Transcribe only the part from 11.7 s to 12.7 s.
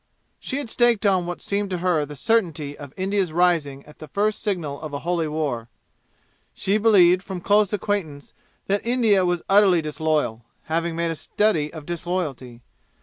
of disloyalty.